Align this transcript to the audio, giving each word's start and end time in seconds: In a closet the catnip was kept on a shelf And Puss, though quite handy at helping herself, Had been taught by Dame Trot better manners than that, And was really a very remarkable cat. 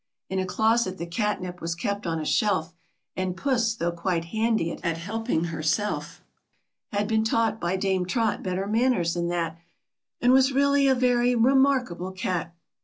In 0.31 0.39
a 0.39 0.47
closet 0.47 0.97
the 0.97 1.05
catnip 1.05 1.61
was 1.61 1.75
kept 1.75 2.07
on 2.07 2.19
a 2.19 2.25
shelf 2.25 2.73
And 3.15 3.37
Puss, 3.37 3.75
though 3.75 3.91
quite 3.91 4.25
handy 4.33 4.71
at 4.71 4.97
helping 4.97 5.43
herself, 5.43 6.23
Had 6.91 7.07
been 7.07 7.23
taught 7.23 7.61
by 7.61 7.77
Dame 7.77 8.07
Trot 8.07 8.41
better 8.41 8.65
manners 8.65 9.13
than 9.13 9.27
that, 9.27 9.59
And 10.19 10.33
was 10.33 10.53
really 10.53 10.87
a 10.87 10.95
very 10.95 11.35
remarkable 11.35 12.11
cat. 12.13 12.55